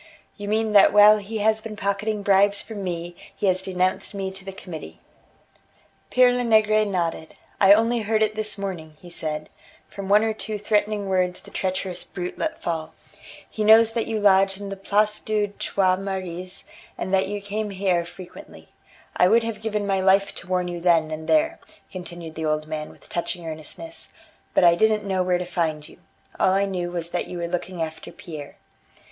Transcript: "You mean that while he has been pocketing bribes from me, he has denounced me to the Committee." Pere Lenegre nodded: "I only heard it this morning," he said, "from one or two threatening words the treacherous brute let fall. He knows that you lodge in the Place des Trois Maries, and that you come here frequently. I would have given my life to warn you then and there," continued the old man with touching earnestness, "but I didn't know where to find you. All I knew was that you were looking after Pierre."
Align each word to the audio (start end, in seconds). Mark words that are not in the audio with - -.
"You 0.35 0.47
mean 0.47 0.71
that 0.71 0.91
while 0.93 1.19
he 1.19 1.37
has 1.45 1.61
been 1.61 1.75
pocketing 1.75 2.23
bribes 2.23 2.59
from 2.59 2.83
me, 2.83 3.15
he 3.35 3.45
has 3.45 3.61
denounced 3.61 4.15
me 4.15 4.31
to 4.31 4.43
the 4.43 4.51
Committee." 4.51 4.99
Pere 6.09 6.31
Lenegre 6.33 6.85
nodded: 6.85 7.35
"I 7.59 7.73
only 7.73 7.99
heard 7.99 8.23
it 8.23 8.33
this 8.33 8.57
morning," 8.57 8.97
he 8.99 9.11
said, 9.11 9.47
"from 9.87 10.09
one 10.09 10.23
or 10.23 10.33
two 10.33 10.57
threatening 10.57 11.07
words 11.07 11.41
the 11.41 11.51
treacherous 11.51 12.03
brute 12.03 12.39
let 12.39 12.63
fall. 12.63 12.95
He 13.47 13.63
knows 13.63 13.93
that 13.93 14.07
you 14.07 14.19
lodge 14.19 14.59
in 14.59 14.69
the 14.69 14.75
Place 14.75 15.19
des 15.19 15.49
Trois 15.59 15.97
Maries, 15.97 16.63
and 16.97 17.13
that 17.13 17.27
you 17.27 17.39
come 17.39 17.69
here 17.69 18.03
frequently. 18.03 18.69
I 19.17 19.27
would 19.27 19.43
have 19.43 19.61
given 19.61 19.85
my 19.85 19.99
life 20.01 20.33
to 20.37 20.47
warn 20.47 20.67
you 20.67 20.81
then 20.81 21.11
and 21.11 21.27
there," 21.29 21.59
continued 21.91 22.33
the 22.33 22.45
old 22.47 22.65
man 22.65 22.89
with 22.89 23.07
touching 23.07 23.45
earnestness, 23.45 24.09
"but 24.55 24.63
I 24.63 24.73
didn't 24.73 25.05
know 25.05 25.21
where 25.21 25.37
to 25.37 25.45
find 25.45 25.87
you. 25.87 25.99
All 26.39 26.53
I 26.53 26.65
knew 26.65 26.89
was 26.89 27.11
that 27.11 27.27
you 27.27 27.37
were 27.37 27.47
looking 27.47 27.83
after 27.83 28.11
Pierre." 28.11 28.55